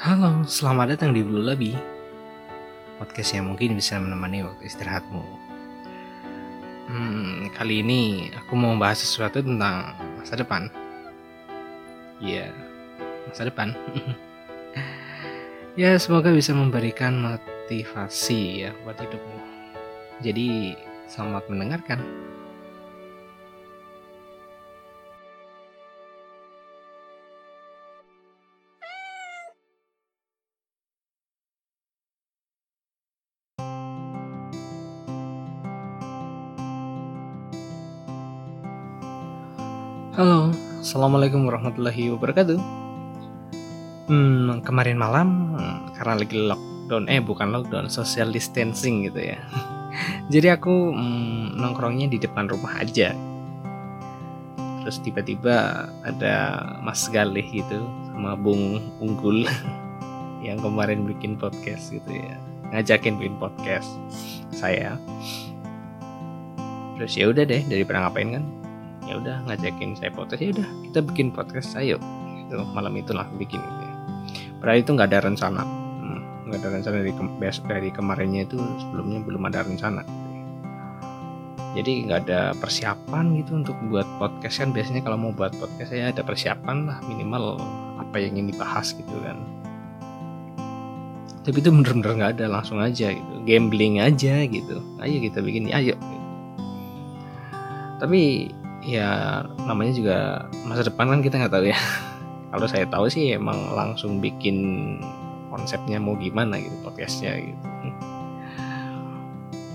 Halo, 0.00 0.48
selamat 0.48 0.96
datang 0.96 1.12
di 1.12 1.20
Blue 1.20 1.44
Labi 1.44 1.76
Podcast 2.96 3.36
yang 3.36 3.52
mungkin 3.52 3.76
bisa 3.76 4.00
menemani 4.00 4.40
waktu 4.40 4.64
istirahatmu. 4.64 5.20
Hmm, 6.88 7.52
Kali 7.52 7.84
ini 7.84 8.32
aku 8.32 8.56
mau 8.56 8.72
bahas 8.80 9.04
sesuatu 9.04 9.44
tentang 9.44 9.92
masa 10.16 10.40
depan. 10.40 10.72
Iya, 12.24 12.48
yeah, 12.48 12.50
masa 13.28 13.44
depan. 13.44 13.76
Ya 15.72 15.96
semoga 15.96 16.28
bisa 16.28 16.52
memberikan 16.52 17.16
motivasi 17.16 18.68
ya 18.68 18.76
buat 18.84 19.00
hidupmu. 19.00 19.40
Jadi 20.20 20.76
selamat 21.08 21.48
mendengarkan 21.48 21.96
Halo, 40.12 40.52
assalamualaikum 40.84 41.48
warahmatullahi 41.48 42.12
wabarakatuh. 42.12 42.60
Hmm, 44.12 44.60
kemarin 44.60 45.00
malam 45.00 45.56
karena 45.96 46.20
lagi 46.20 46.36
lockdown, 46.36 47.08
eh 47.08 47.16
bukan 47.16 47.48
lockdown, 47.48 47.88
social 47.88 48.28
distancing 48.28 49.08
gitu 49.08 49.32
ya. 49.32 49.40
Jadi 50.32 50.52
aku 50.52 50.92
hmm, 50.92 51.56
nongkrongnya 51.56 52.12
di 52.12 52.20
depan 52.20 52.44
rumah 52.44 52.76
aja. 52.84 53.16
Terus 54.84 55.00
tiba-tiba 55.00 55.88
ada 56.04 56.60
Mas 56.84 57.08
Galih 57.08 57.48
gitu 57.48 57.80
sama 58.12 58.36
Bung 58.36 58.84
Unggul 59.00 59.48
yang 60.46 60.60
kemarin 60.60 61.08
bikin 61.08 61.40
podcast 61.40 61.88
gitu 61.88 62.12
ya, 62.12 62.36
ngajakin 62.68 63.16
bikin 63.16 63.40
podcast 63.40 63.88
saya. 64.52 64.92
Terus 67.00 67.16
ya 67.16 67.32
udah 67.32 67.48
deh 67.48 67.64
daripada 67.64 68.04
ngapain 68.04 68.36
kan, 68.36 68.44
ya 69.12 69.20
udah 69.20 69.36
ngajakin 69.44 69.92
saya 69.92 70.08
podcast 70.08 70.40
ya 70.40 70.56
udah 70.56 70.68
kita 70.88 70.98
bikin 71.04 71.28
podcast 71.28 71.76
ayo. 71.76 72.00
Gitu. 72.48 72.56
Malam 72.72 72.96
itu 72.96 73.12
lah 73.12 73.28
bikin 73.36 73.60
gitu 73.60 73.82
ya. 73.84 73.94
Padahal 74.56 74.80
itu 74.80 74.90
nggak 74.96 75.08
ada 75.12 75.20
rencana. 75.28 75.62
Hmm, 76.00 76.20
nggak 76.48 76.56
hmm, 76.56 76.64
ada 76.64 76.68
rencana 76.80 76.96
dari 77.04 77.12
ke 77.12 77.22
dari 77.68 77.88
kemarinnya 77.92 78.42
itu 78.48 78.56
sebelumnya 78.80 79.20
belum 79.20 79.42
ada 79.52 79.60
rencana. 79.68 80.02
Jadi 81.72 81.92
nggak 82.08 82.20
ada 82.28 82.40
persiapan 82.56 83.36
gitu 83.36 83.60
untuk 83.60 83.76
buat 83.92 84.08
podcast. 84.16 84.64
Kan 84.64 84.72
biasanya 84.72 85.04
kalau 85.04 85.20
mau 85.20 85.32
buat 85.36 85.52
podcast 85.60 85.92
saya 85.92 86.08
ada 86.08 86.24
persiapan 86.24 86.88
lah 86.88 86.96
minimal 87.04 87.60
apa 88.00 88.16
yang 88.16 88.40
ingin 88.40 88.56
dibahas 88.56 88.96
gitu 88.96 89.16
kan. 89.20 89.36
Tapi 91.42 91.58
itu 91.58 91.68
bener-bener 91.68 92.16
nggak 92.16 92.32
ada 92.40 92.46
langsung 92.48 92.80
aja 92.80 93.12
gitu. 93.12 93.32
Gambling 93.44 94.00
aja 94.00 94.40
gitu. 94.48 94.80
Ayo 95.04 95.16
kita 95.20 95.44
bikin 95.44 95.68
ayo. 95.68 95.96
Tapi 98.00 98.52
ya 98.82 99.40
namanya 99.62 99.92
juga 99.94 100.18
masa 100.66 100.82
depan 100.82 101.06
kan 101.08 101.20
kita 101.22 101.38
nggak 101.38 101.54
tahu 101.54 101.66
ya. 101.70 101.78
Kalau 102.52 102.66
saya 102.68 102.84
tahu 102.84 103.08
sih 103.08 103.32
emang 103.32 103.72
langsung 103.72 104.20
bikin 104.20 104.98
konsepnya 105.48 105.96
mau 105.96 106.18
gimana 106.18 106.58
gitu 106.58 106.74
podcastnya 106.84 107.38
gitu. 107.38 107.66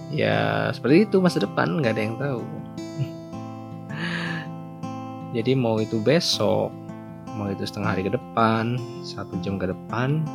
Ya 0.08 0.72
seperti 0.72 1.04
itu 1.04 1.20
masa 1.20 1.44
depan 1.44 1.84
nggak 1.84 1.92
ada 1.92 2.02
yang 2.02 2.16
tahu. 2.16 2.44
Jadi 5.36 5.52
mau 5.52 5.84
itu 5.84 6.00
besok 6.00 6.72
mau 7.36 7.52
itu 7.52 7.68
setengah 7.68 7.92
hari 7.92 8.08
ke 8.08 8.16
depan 8.16 8.80
satu 9.04 9.36
jam 9.44 9.60
ke 9.62 9.70
depan 9.70 10.26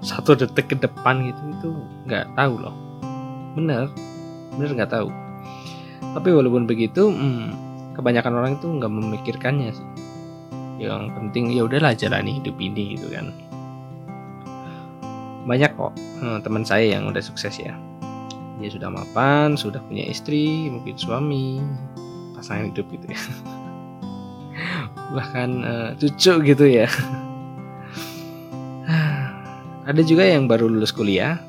satu 0.00 0.38
detik 0.38 0.72
ke 0.72 0.76
depan 0.78 1.26
gitu 1.26 1.42
itu 1.58 1.70
nggak 2.06 2.38
tahu 2.38 2.54
loh. 2.62 2.76
Bener 3.58 3.90
bener 4.54 4.70
nggak 4.78 4.94
tahu. 4.94 5.10
Tapi 6.14 6.28
walaupun 6.30 6.64
begitu 6.70 7.10
hmm, 7.10 7.65
kebanyakan 7.96 8.32
orang 8.36 8.52
itu 8.60 8.68
nggak 8.68 8.92
memikirkannya 8.92 9.72
sih. 9.72 9.88
Yang 10.76 11.08
penting 11.16 11.56
ya 11.56 11.64
udahlah 11.64 11.96
jalani 11.96 12.36
hidup 12.36 12.60
ini 12.60 13.00
gitu 13.00 13.08
kan. 13.08 13.32
Banyak 15.48 15.72
kok 15.72 15.96
hmm, 16.20 16.44
teman 16.44 16.68
saya 16.68 17.00
yang 17.00 17.08
udah 17.08 17.24
sukses 17.24 17.56
ya. 17.56 17.72
Dia 18.60 18.68
sudah 18.68 18.92
mapan 18.92 19.56
sudah 19.56 19.80
punya 19.88 20.04
istri 20.04 20.68
mungkin 20.68 21.00
suami 21.00 21.64
pasangan 22.36 22.68
hidup 22.68 22.84
gitu 22.92 23.06
ya. 23.08 23.20
Bahkan 25.16 25.50
uh, 25.64 25.90
cucu 25.96 26.32
gitu 26.44 26.64
ya. 26.68 26.88
Ada 29.88 30.02
juga 30.04 30.28
yang 30.28 30.44
baru 30.44 30.68
lulus 30.68 30.92
kuliah 30.92 31.40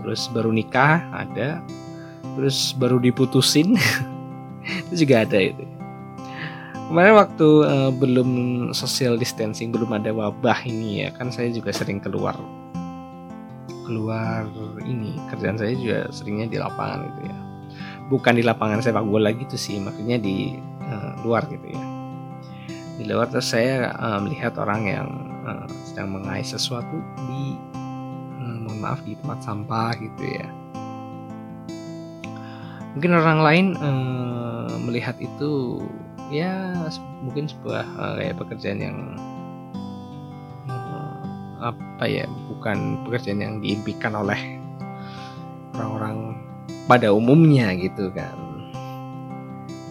terus 0.00 0.24
baru 0.32 0.48
nikah 0.48 1.04
ada. 1.12 1.60
Terus 2.38 2.72
baru 2.78 2.96
diputusin 2.96 3.76
itu 4.68 5.04
juga 5.04 5.24
ada 5.24 5.38
itu. 5.40 5.64
Kemarin 6.88 7.20
waktu 7.20 7.48
uh, 7.68 7.92
belum 7.92 8.30
social 8.72 9.20
distancing 9.20 9.68
belum 9.68 9.92
ada 9.92 10.08
wabah 10.08 10.64
ini 10.64 11.04
ya 11.04 11.12
kan 11.12 11.28
saya 11.28 11.52
juga 11.52 11.68
sering 11.68 12.00
keluar. 12.00 12.32
Keluar 13.84 14.48
ini 14.88 15.16
kerjaan 15.28 15.60
saya 15.60 15.76
juga 15.76 16.08
seringnya 16.08 16.48
di 16.48 16.56
lapangan 16.56 17.04
gitu 17.12 17.20
ya. 17.28 17.38
Bukan 18.08 18.40
di 18.40 18.44
lapangan 18.44 18.80
sepak 18.80 19.04
bola 19.04 19.36
gitu 19.36 19.60
sih 19.60 19.76
maksudnya 19.76 20.16
di 20.16 20.56
uh, 20.88 21.12
luar 21.28 21.44
gitu 21.52 21.68
ya. 21.68 21.82
Di 22.96 23.04
luar 23.04 23.28
terus 23.28 23.52
saya 23.52 23.92
uh, 23.92 24.16
melihat 24.24 24.56
orang 24.56 24.82
yang 24.88 25.08
uh, 25.44 25.68
sedang 25.84 26.16
mengais 26.16 26.56
sesuatu 26.56 27.04
di 27.28 27.52
uh, 28.40 28.56
mohon 28.64 28.80
maaf 28.80 29.04
di 29.04 29.12
tempat 29.12 29.44
sampah 29.44 29.92
gitu 30.00 30.24
ya 30.24 30.57
mungkin 32.96 33.12
orang 33.16 33.40
lain 33.44 33.66
uh, 33.80 34.72
melihat 34.84 35.16
itu 35.20 35.82
ya 36.28 36.76
mungkin 37.24 37.48
sebuah 37.48 37.84
uh, 37.98 38.14
kayak 38.20 38.36
pekerjaan 38.40 38.80
yang 38.80 38.98
uh, 40.68 41.72
apa 41.72 42.04
ya 42.04 42.24
bukan 42.48 43.02
pekerjaan 43.08 43.40
yang 43.40 43.54
diimpikan 43.60 44.16
oleh 44.16 44.38
orang-orang 45.76 46.38
pada 46.88 47.12
umumnya 47.12 47.72
gitu 47.76 48.08
kan. 48.12 48.34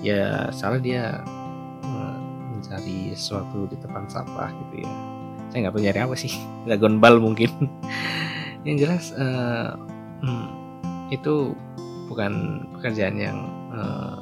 Ya 0.06 0.53
salah 0.53 0.78
dia 0.78 1.25
mencari 2.58 3.14
sesuatu 3.14 3.69
di 3.69 3.78
tempat 3.78 4.09
sampah 4.12 4.50
gitu 4.50 4.84
ya. 4.84 4.91
Saya 5.53 5.69
nggak 5.69 5.79
nyari 5.79 6.00
apa 6.03 6.16
sih 6.18 6.34
dragon 6.66 6.97
ball 6.97 7.22
mungkin. 7.22 7.47
Yang 8.68 8.78
jelas 8.84 9.06
uh, 9.16 9.78
itu 11.14 11.56
bukan 12.07 12.63
pekerjaan 12.79 13.16
yang 13.19 13.38
uh, 13.72 14.19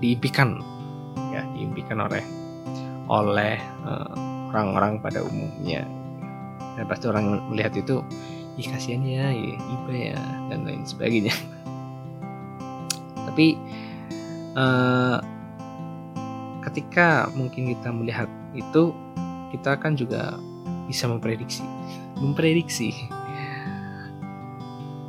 diimpikan 0.00 0.58
ya 1.30 1.44
diimpikan 1.54 2.00
oleh 2.00 2.24
oleh 3.10 3.60
uh, 3.84 4.14
orang-orang 4.50 4.98
pada 4.98 5.22
umumnya. 5.22 5.86
Dan 6.78 6.86
pasti 6.86 7.06
orang 7.10 7.50
melihat 7.52 7.76
itu 7.76 8.00
ih 8.58 8.66
kasihan 8.66 9.02
ya 9.04 9.30
iba 9.34 9.92
ya 9.92 10.20
dan 10.48 10.66
lain 10.66 10.82
sebagainya. 10.86 11.34
Tapi 13.30 13.58
uh, 14.56 15.18
ketika 16.66 17.30
mungkin 17.34 17.74
kita 17.74 17.90
melihat 17.90 18.30
itu 18.54 18.94
kita 19.50 19.78
kan 19.78 19.98
juga 19.98 20.38
bisa 20.86 21.06
memprediksi. 21.06 21.62
Memprediksi. 22.18 22.94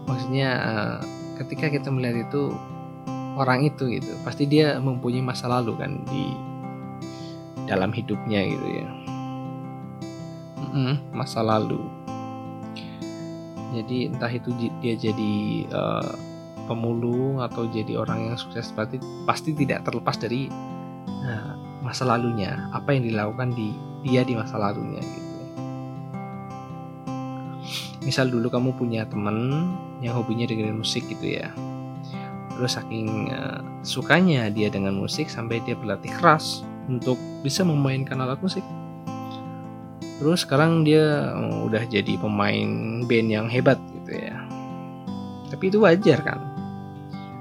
Maksudnya 0.09 0.49
ketika 1.41 1.73
kita 1.73 1.89
melihat 1.89 2.29
itu 2.29 2.53
orang 3.33 3.65
itu 3.65 3.87
gitu 3.87 4.11
pasti 4.21 4.45
dia 4.45 4.77
mempunyai 4.77 5.23
masa 5.23 5.47
lalu 5.49 5.73
kan 5.79 6.03
di 6.07 6.35
dalam 7.65 7.93
hidupnya 7.95 8.43
gitu 8.45 8.67
ya. 8.67 8.87
Masa 11.11 11.43
lalu. 11.43 11.79
Jadi 13.71 14.11
entah 14.11 14.31
itu 14.31 14.51
dia 14.83 14.95
jadi 14.95 15.33
uh, 15.71 16.11
pemulung 16.67 17.39
atau 17.39 17.67
jadi 17.67 17.99
orang 17.99 18.31
yang 18.31 18.37
sukses 18.39 18.71
pasti 18.75 18.99
pasti 19.23 19.51
tidak 19.55 19.87
terlepas 19.87 20.19
dari 20.19 20.47
uh, 21.07 21.53
masa 21.83 22.07
lalunya. 22.07 22.71
Apa 22.75 22.95
yang 22.95 23.07
dilakukan 23.07 23.55
di 23.55 23.71
dia 24.03 24.23
di 24.23 24.35
masa 24.35 24.59
lalunya 24.59 24.99
gitu. 25.03 25.29
Misal 28.03 28.31
dulu 28.31 28.47
kamu 28.51 28.75
punya 28.75 29.07
temen 29.07 29.71
yang 30.01 30.17
hobinya 30.17 30.49
dengan 30.49 30.81
musik 30.81 31.05
gitu 31.07 31.37
ya. 31.37 31.53
Terus 32.57 32.77
saking 32.77 33.31
uh, 33.31 33.61
sukanya 33.81 34.49
dia 34.51 34.67
dengan 34.67 34.97
musik 34.97 35.29
sampai 35.29 35.61
dia 35.63 35.77
berlatih 35.77 36.11
keras 36.19 36.65
untuk 36.89 37.15
bisa 37.45 37.61
memainkan 37.63 38.19
alat 38.19 38.41
musik. 38.41 38.65
Terus 40.21 40.45
sekarang 40.45 40.85
dia 40.85 41.33
uh, 41.33 41.65
udah 41.65 41.85
jadi 41.89 42.17
pemain 42.17 43.01
band 43.05 43.29
yang 43.29 43.47
hebat 43.49 43.77
gitu 44.01 44.17
ya. 44.17 44.37
Tapi 45.49 45.63
itu 45.69 45.81
wajar 45.81 46.21
kan? 46.21 46.39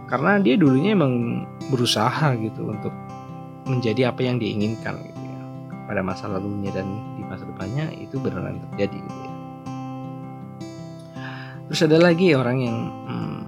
Karena 0.09 0.41
dia 0.41 0.57
dulunya 0.57 0.97
emang 0.97 1.45
berusaha 1.71 2.35
gitu 2.41 2.73
untuk 2.73 2.93
menjadi 3.69 4.11
apa 4.11 4.25
yang 4.27 4.41
diinginkan 4.41 4.99
gitu 5.05 5.21
ya. 5.23 5.41
Pada 5.87 6.01
masa 6.01 6.27
lalunya 6.27 6.73
dan 6.73 6.87
di 7.15 7.23
masa 7.23 7.45
depannya 7.47 7.93
itu 7.95 8.17
beneran 8.19 8.59
terjadi 8.73 8.99
gitu 8.99 9.21
ya. 9.23 9.30
Terus 11.70 11.87
ada 11.87 12.02
lagi 12.02 12.34
orang 12.34 12.58
yang 12.67 12.78
hmm, 13.06 13.38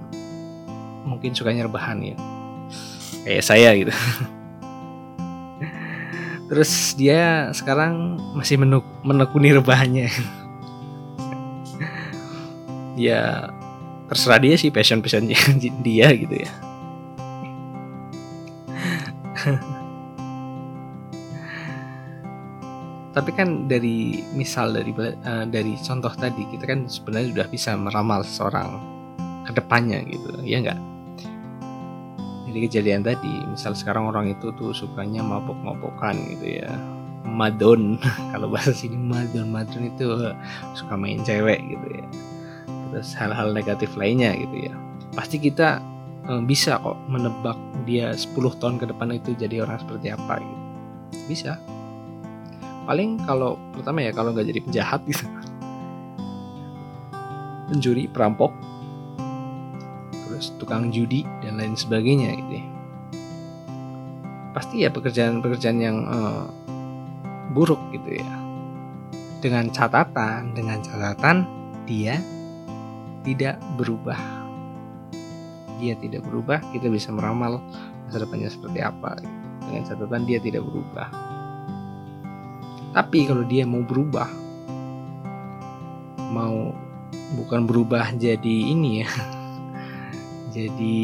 mungkin 1.11 1.35
sukanya 1.35 1.67
rebahan 1.67 1.99
ya, 2.07 2.15
kayak 3.27 3.43
saya 3.43 3.75
gitu. 3.75 3.91
Terus 6.47 6.95
dia 6.95 7.51
sekarang 7.51 8.23
masih 8.39 8.63
menuk 8.63 8.87
menekuni 9.03 9.51
rebahannya. 9.59 10.07
ya 13.11 13.51
terserah 14.07 14.39
dia 14.39 14.55
sih 14.55 14.71
passion 14.71 15.03
passionnya 15.03 15.35
dia 15.87 16.15
gitu 16.15 16.47
ya. 16.47 16.51
Tapi 23.13 23.31
kan 23.37 23.69
dari 23.69 24.25
misal 24.33 24.73
dari 24.73 24.89
uh, 24.97 25.45
dari 25.45 25.77
contoh 25.77 26.13
tadi 26.17 26.49
kita 26.49 26.65
kan 26.65 26.89
sebenarnya 26.89 27.29
sudah 27.37 27.47
bisa 27.53 27.71
meramal 27.77 28.25
seseorang 28.25 28.81
ke 29.45 29.53
depannya 29.53 30.01
gitu, 30.09 30.33
ya 30.41 30.65
enggak? 30.65 30.81
Jadi 32.53 32.69
kejadian 32.69 33.01
tadi 33.01 33.33
misal 33.49 33.73
sekarang 33.73 34.13
orang 34.13 34.29
itu 34.33 34.53
tuh 34.57 34.73
sukanya 34.77 35.25
mabok-mabokan 35.25 36.17
gitu 36.37 36.61
ya. 36.61 36.73
Madon 37.25 37.97
kalau 38.33 38.53
bahasa 38.53 38.77
sini 38.77 38.97
madon 38.97 39.49
madon 39.49 39.89
itu 39.89 40.05
suka 40.77 40.97
main 40.97 41.21
cewek 41.25 41.65
gitu 41.65 41.87
ya. 41.97 42.07
Terus 42.93 43.17
hal-hal 43.17 43.57
negatif 43.57 43.97
lainnya 43.97 44.37
gitu 44.37 44.69
ya. 44.69 44.75
Pasti 45.17 45.41
kita 45.41 45.81
eh, 46.29 46.43
bisa 46.45 46.77
kok 46.77 47.01
menebak 47.09 47.57
dia 47.89 48.13
10 48.13 48.37
tahun 48.61 48.77
ke 48.81 48.89
depan 48.93 49.17
itu 49.17 49.33
jadi 49.33 49.65
orang 49.65 49.81
seperti 49.81 50.13
apa 50.13 50.41
gitu. 50.41 50.57
Bisa 51.33 51.57
paling 52.85 53.21
kalau 53.23 53.59
pertama 53.73 54.03
ya 54.03 54.11
kalau 54.11 54.35
nggak 54.35 54.49
jadi 54.49 54.61
penjahat 54.63 55.01
gitu 55.11 55.25
pencuri 57.73 58.05
perampok 58.05 58.53
terus 60.43 60.53
tukang 60.59 60.93
judi 60.93 61.23
dan 61.41 61.57
lain 61.57 61.79
sebagainya 61.79 62.35
gitu 62.35 62.53
ya. 62.59 62.67
Pasti 64.53 64.85
ya 64.85 64.91
pekerjaan-pekerjaan 64.93 65.79
yang 65.81 66.05
uh, 66.05 66.45
buruk 67.57 67.79
gitu 67.95 68.21
ya. 68.21 68.33
Dengan 69.39 69.73
catatan, 69.73 70.53
dengan 70.53 70.83
catatan 70.83 71.49
dia 71.89 72.21
tidak 73.23 73.63
berubah. 73.79 74.19
Dia 75.79 75.95
tidak 75.99 76.27
berubah, 76.27 76.59
kita 76.75 76.91
bisa 76.93 77.15
meramal 77.15 77.63
masa 78.07 78.23
depannya 78.23 78.53
seperti 78.53 78.83
apa. 78.83 79.17
Dengan 79.65 79.83
catatan 79.89 80.27
dia 80.27 80.43
tidak 80.43 80.67
berubah. 80.67 81.32
Tapi 82.93 83.25
kalau 83.25 83.45
dia 83.49 83.65
mau 83.65 83.81
berubah, 83.81 84.29
mau 86.33 86.77
bukan 87.37 87.65
berubah 87.65 88.13
jadi 88.17 88.57
ini 88.73 89.05
ya 89.05 89.09
jadi 90.57 91.01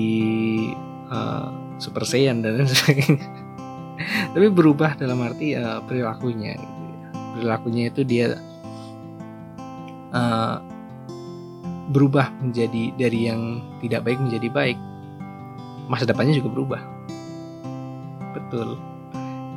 uh, 1.08 1.48
super 1.80 2.04
saiyan 2.04 2.44
dan 2.44 2.60
lain 2.60 2.68
sebagainya. 2.68 3.28
Tapi 4.36 4.46
berubah 4.52 4.94
dalam 5.00 5.24
arti 5.24 5.56
uh, 5.56 5.80
perilakunya 5.84 6.56
gitu 6.56 6.80
ya. 6.84 7.08
perilakunya 7.36 7.82
itu 7.88 8.00
dia 8.04 8.26
uh, 10.12 10.56
berubah 11.88 12.28
menjadi 12.44 12.92
dari 13.00 13.20
yang 13.32 13.64
tidak 13.80 14.04
baik 14.04 14.18
menjadi 14.20 14.48
baik. 14.52 14.78
Masa 15.88 16.04
depannya 16.04 16.36
juga 16.36 16.52
berubah. 16.52 16.82
Betul 18.36 18.76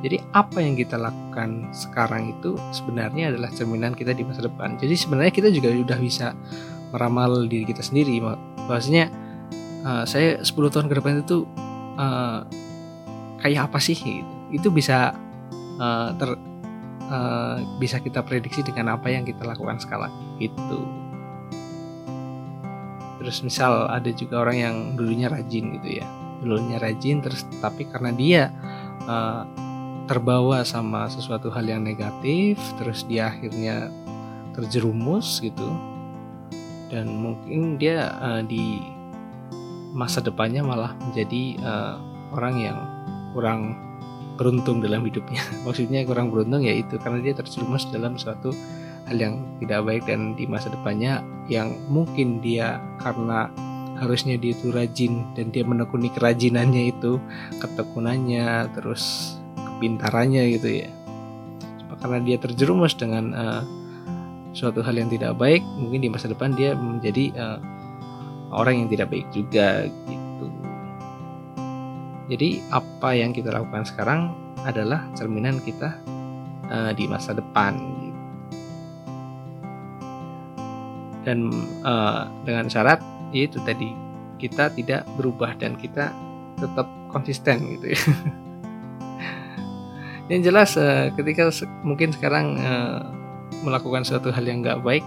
jadi 0.02 0.18
apa 0.34 0.58
yang 0.66 0.74
kita 0.74 0.98
lakukan 0.98 1.70
sekarang 1.70 2.34
itu 2.34 2.58
sebenarnya 2.74 3.30
adalah 3.30 3.54
cerminan 3.54 3.94
kita 3.94 4.18
di 4.18 4.26
masa 4.26 4.50
depan. 4.50 4.74
Jadi 4.82 4.98
sebenarnya 4.98 5.30
kita 5.30 5.54
juga 5.54 5.70
sudah 5.70 6.00
bisa 6.02 6.28
meramal 6.90 7.46
diri 7.46 7.70
kita 7.70 7.86
sendiri. 7.86 8.18
Maksudnya 8.66 9.14
uh, 9.86 10.04
saya 10.10 10.42
10 10.42 10.50
tahun 10.50 10.90
ke 10.90 10.96
depan 10.98 11.22
itu 11.22 11.46
uh, 12.02 12.42
kayak 13.42 13.70
apa 13.70 13.78
sih 13.82 13.98
gitu. 13.98 14.34
itu 14.52 14.68
bisa 14.70 15.14
uh, 15.82 16.10
ter 16.18 16.38
uh, 17.10 17.58
bisa 17.82 17.98
kita 18.02 18.22
prediksi 18.22 18.62
dengan 18.62 18.98
apa 18.98 19.10
yang 19.10 19.26
kita 19.26 19.42
lakukan 19.46 19.82
sekarang 19.82 20.14
itu 20.38 20.82
terus 23.22 23.42
misal 23.46 23.86
ada 23.90 24.10
juga 24.10 24.42
orang 24.42 24.58
yang 24.58 24.76
dulunya 24.98 25.30
rajin 25.30 25.78
gitu 25.78 26.02
ya 26.02 26.08
dulunya 26.42 26.82
rajin 26.82 27.22
terus 27.22 27.46
tapi 27.62 27.86
karena 27.86 28.12
dia 28.14 28.50
uh, 29.06 29.46
terbawa 30.12 30.68
sama 30.68 31.08
sesuatu 31.08 31.48
hal 31.48 31.64
yang 31.64 31.88
negatif 31.88 32.60
terus 32.76 33.08
dia 33.08 33.32
akhirnya 33.32 33.88
terjerumus 34.52 35.40
gitu 35.40 35.72
dan 36.92 37.08
mungkin 37.08 37.80
dia 37.80 38.12
uh, 38.20 38.44
di 38.44 38.84
masa 39.96 40.20
depannya 40.20 40.60
malah 40.68 40.92
menjadi 41.00 41.56
uh, 41.64 41.96
orang 42.36 42.56
yang 42.60 42.78
kurang 43.32 43.80
beruntung 44.36 44.84
dalam 44.84 45.04
hidupnya. 45.08 45.40
Maksudnya 45.68 46.04
kurang 46.04 46.32
beruntung 46.32 46.64
ya 46.68 46.76
itu 46.76 47.00
karena 47.00 47.24
dia 47.24 47.32
terjerumus 47.32 47.88
dalam 47.88 48.20
suatu 48.20 48.52
hal 49.08 49.16
yang 49.16 49.40
tidak 49.64 49.88
baik 49.88 50.04
dan 50.04 50.36
di 50.36 50.44
masa 50.44 50.68
depannya 50.68 51.24
yang 51.48 51.72
mungkin 51.88 52.44
dia 52.44 52.84
karena 53.00 53.48
harusnya 54.00 54.36
dia 54.36 54.52
itu 54.52 54.74
rajin 54.74 55.24
dan 55.38 55.54
dia 55.54 55.64
menekuni 55.64 56.12
kerajinannya 56.12 56.92
itu 56.92 57.22
ketekunannya 57.64 58.72
terus 58.76 59.38
kepintarannya 59.82 60.62
gitu 60.62 60.86
ya 60.86 60.90
karena 62.02 62.18
dia 62.26 62.38
terjerumus 62.42 62.98
dengan 62.98 63.34
uh, 63.34 63.62
suatu 64.52 64.82
hal 64.84 64.98
yang 64.98 65.08
tidak 65.08 65.38
baik 65.38 65.62
mungkin 65.78 66.02
di 66.02 66.10
masa 66.10 66.28
depan 66.28 66.58
dia 66.58 66.74
menjadi 66.74 67.32
uh, 67.38 67.60
orang 68.52 68.84
yang 68.84 68.90
tidak 68.92 69.14
baik 69.14 69.28
juga 69.32 69.88
gitu. 69.88 70.48
Jadi 72.28 72.50
apa 72.74 73.10
yang 73.16 73.32
kita 73.32 73.54
lakukan 73.54 73.86
sekarang 73.88 74.34
adalah 74.66 75.08
cerminan 75.16 75.62
kita 75.64 75.96
uh, 76.68 76.92
di 76.92 77.08
masa 77.08 77.38
depan. 77.38 77.80
Gitu. 77.80 78.20
Dan 81.22 81.40
uh, 81.86 82.28
dengan 82.44 82.68
syarat 82.68 83.00
yaitu 83.32 83.62
tadi 83.64 83.94
kita 84.42 84.74
tidak 84.74 85.08
berubah 85.16 85.54
dan 85.56 85.78
kita 85.78 86.12
tetap 86.60 86.90
konsisten 87.14 87.78
gitu 87.80 87.94
ya. 87.96 88.02
yang 90.32 90.42
jelas 90.48 90.80
uh, 90.80 91.12
ketika 91.20 91.52
mungkin 91.84 92.16
sekarang 92.16 92.56
uh, 92.64 93.04
melakukan 93.68 94.08
suatu 94.08 94.32
hal 94.32 94.48
yang 94.48 94.64
nggak 94.64 94.80
baik 94.80 95.04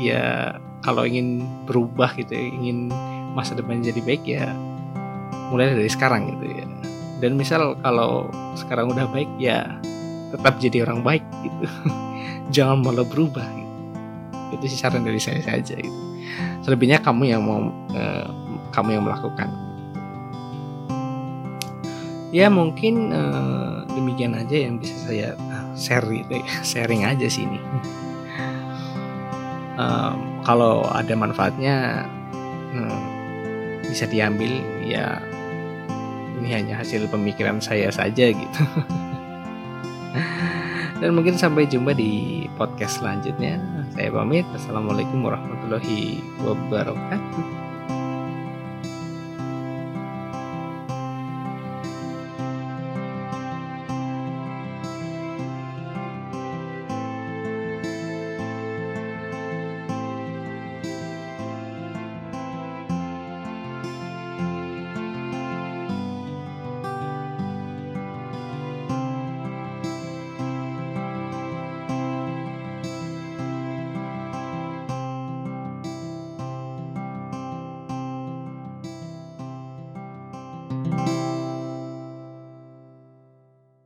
ya 0.00 0.56
kalau 0.80 1.04
ingin 1.04 1.44
berubah 1.68 2.16
gitu 2.16 2.32
ya, 2.32 2.44
ingin 2.48 2.88
masa 3.36 3.52
depan 3.52 3.84
jadi 3.84 4.00
baik 4.00 4.24
ya 4.24 4.52
mulai 5.52 5.72
dari 5.72 5.90
sekarang 5.90 6.32
gitu 6.36 6.44
ya. 6.48 6.64
Dan 7.20 7.40
misal 7.40 7.76
kalau 7.80 8.28
sekarang 8.58 8.92
udah 8.92 9.08
baik 9.08 9.28
ya 9.40 9.80
tetap 10.34 10.60
jadi 10.60 10.84
orang 10.84 11.00
baik 11.00 11.24
gitu. 11.44 11.66
Jangan 12.54 12.84
malah 12.84 13.06
berubah 13.06 13.44
gitu. 13.44 13.72
itu 14.60 14.64
sih 14.70 14.78
saran 14.78 15.02
dari 15.02 15.18
saya 15.18 15.40
saja 15.40 15.74
gitu. 15.74 16.00
Selebihnya 16.62 17.02
kamu 17.02 17.32
yang 17.32 17.42
mau 17.42 17.68
eh, 17.96 18.28
kamu 18.70 19.00
yang 19.00 19.04
melakukan. 19.08 19.48
Ya 22.34 22.46
mungkin 22.52 23.14
eh, 23.14 23.83
demikian 23.94 24.34
aja 24.34 24.56
yang 24.68 24.76
bisa 24.82 24.94
saya 25.06 25.28
uh, 25.38 25.66
share 25.78 26.06
gitu 26.10 26.42
ya. 26.42 26.46
Sharing 26.70 27.02
aja 27.06 27.26
sih 27.30 27.46
ini. 27.46 27.60
Um, 29.74 30.38
kalau 30.46 30.86
ada 30.86 31.14
manfaatnya 31.18 32.06
hmm, 32.74 33.00
bisa 33.86 34.06
diambil 34.06 34.62
ya 34.86 35.18
ini 36.38 36.50
hanya 36.54 36.78
hasil 36.78 37.08
pemikiran 37.10 37.58
saya 37.62 37.90
saja 37.90 38.30
gitu. 38.30 38.62
Dan 41.02 41.10
mungkin 41.10 41.34
sampai 41.34 41.66
jumpa 41.66 41.90
di 41.94 42.46
podcast 42.54 43.02
selanjutnya. 43.02 43.58
Saya 43.94 44.14
pamit. 44.14 44.46
Assalamualaikum 44.54 45.26
warahmatullahi 45.26 46.22
wabarakatuh 46.42 47.53